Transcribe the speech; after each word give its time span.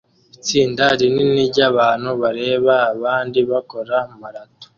Itsinda 0.35 0.85
rinini 0.99 1.43
ryabantu 1.51 2.09
bareba 2.21 2.73
abandi 2.93 3.39
bakora 3.51 3.97
marato 4.21 4.67